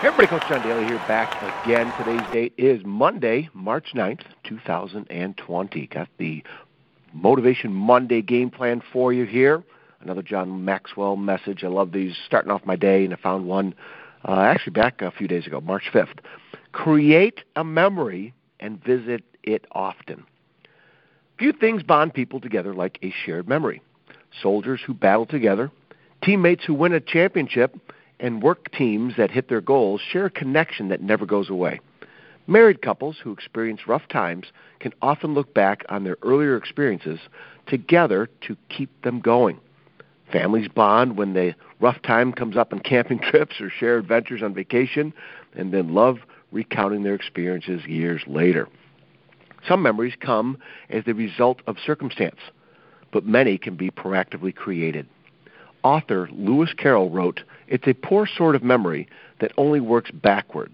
[0.00, 1.92] Everybody, Coach John Daly here back again.
[1.98, 5.86] Today's date is Monday, March 9th, 2020.
[5.88, 6.44] Got the
[7.12, 9.64] Motivation Monday game plan for you here.
[10.00, 11.64] Another John Maxwell message.
[11.64, 13.74] I love these starting off my day, and I found one
[14.24, 16.20] uh, actually back a few days ago, March 5th.
[16.70, 20.24] Create a memory and visit it often.
[21.40, 23.82] Few things bond people together like a shared memory.
[24.40, 25.72] Soldiers who battle together,
[26.22, 27.76] teammates who win a championship,
[28.20, 31.80] and work teams that hit their goals share a connection that never goes away.
[32.46, 34.46] Married couples who experience rough times
[34.80, 37.20] can often look back on their earlier experiences
[37.66, 39.60] together to keep them going.
[40.32, 44.54] Families bond when the rough time comes up on camping trips or share adventures on
[44.54, 45.12] vacation,
[45.54, 46.18] and then love
[46.50, 48.68] recounting their experiences years later.
[49.66, 52.40] Some memories come as the result of circumstance,
[53.12, 55.06] but many can be proactively created.
[55.82, 59.08] Author Lewis Carroll wrote, It's a poor sort of memory
[59.40, 60.72] that only works backward.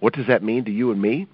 [0.00, 1.26] What does that mean to you and me?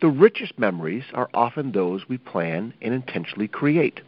[0.00, 4.00] The richest memories are often those we plan and intentionally create.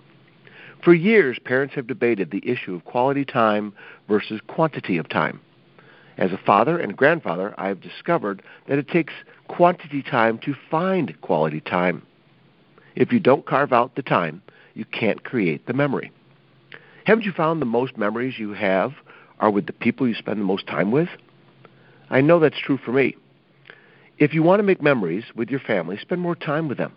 [0.82, 3.72] For years, parents have debated the issue of quality time
[4.08, 5.40] versus quantity of time.
[6.18, 9.14] As a father and grandfather, I have discovered that it takes
[9.48, 12.02] quantity time to find quality time.
[12.94, 14.42] If you don't carve out the time,
[14.74, 16.12] you can't create the memory.
[17.04, 18.92] Haven't you found the most memories you have
[19.38, 21.10] are with the people you spend the most time with?
[22.08, 23.14] I know that's true for me.
[24.18, 26.92] If you want to make memories with your family, spend more time with them.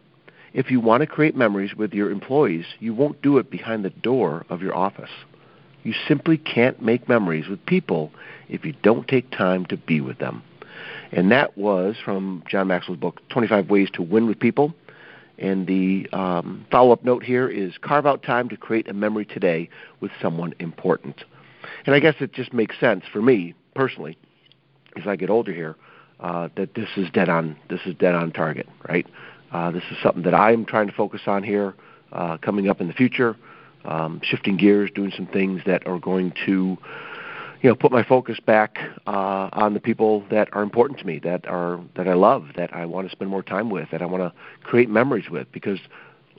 [0.53, 3.89] If you want to create memories with your employees, you won't do it behind the
[3.89, 5.09] door of your office.
[5.83, 8.11] You simply can't make memories with people
[8.47, 10.41] if you don't take time to be with them.
[11.11, 14.73] And that was from John Maxwell's book, 25 Ways to Win with People.
[15.37, 19.25] And the um, follow up note here is carve out time to create a memory
[19.25, 21.23] today with someone important.
[21.85, 24.17] And I guess it just makes sense for me personally,
[24.95, 25.75] as I get older here,
[26.19, 27.55] uh, that this is dead on.
[27.69, 29.05] This is dead on target, right?
[29.51, 31.75] Uh, this is something that I'm trying to focus on here,
[32.11, 33.35] uh, coming up in the future.
[33.85, 36.77] Um, shifting gears, doing some things that are going to
[37.61, 41.19] you know, put my focus back uh, on the people that are important to me,
[41.19, 44.05] that are that I love, that I want to spend more time with, that I
[44.05, 45.79] want to create memories with, because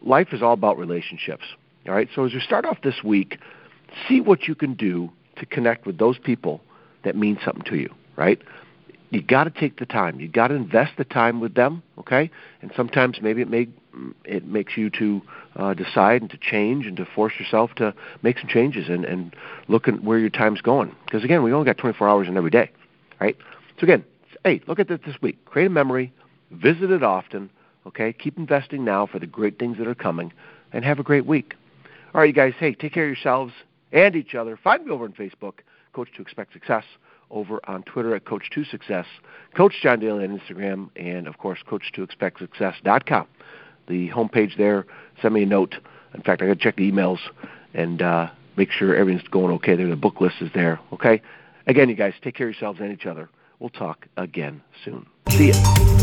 [0.02, 1.44] life is all about relationships.
[1.86, 2.08] All right.
[2.14, 3.38] So as you start off this week,
[4.08, 6.60] see what you can do to connect with those people
[7.04, 7.92] that mean something to you.
[8.16, 8.40] Right
[9.10, 10.20] you got to take the time.
[10.20, 12.30] You got to invest the time with them, okay?
[12.60, 13.68] And sometimes maybe it may
[14.24, 15.22] it makes you to
[15.56, 19.34] uh, decide and to change and to force yourself to make some changes and and
[19.68, 20.94] look at where your time's going.
[21.04, 22.70] Because again, we only got 24 hours in every day,
[23.20, 23.36] right?
[23.78, 24.04] So again,
[24.44, 25.44] hey, look at this this week.
[25.44, 26.12] Create a memory,
[26.50, 27.50] visit it often,
[27.86, 28.12] okay?
[28.12, 30.32] Keep investing now for the great things that are coming,
[30.72, 31.54] and have a great week.
[32.14, 32.54] All right, you guys.
[32.58, 33.52] Hey, take care of yourselves
[33.92, 34.56] and each other.
[34.56, 35.60] Find me over on Facebook,
[35.92, 36.84] Coach to Expect Success
[37.30, 39.04] over on Twitter at Coach2Success,
[39.56, 43.26] Coach John Daly on Instagram, and of course, Coach2ExpectSuccess.com.
[43.88, 44.86] The homepage there,
[45.20, 45.74] send me a note.
[46.14, 47.18] In fact, I got to check the emails
[47.74, 49.88] and uh, make sure everything's going okay there.
[49.88, 51.22] The book list is there, okay?
[51.66, 53.28] Again, you guys, take care of yourselves and each other.
[53.58, 55.06] We'll talk again soon.
[55.30, 55.97] See ya.